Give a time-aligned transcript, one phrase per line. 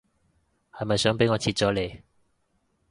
[0.71, 2.01] 係咪想俾我切咗你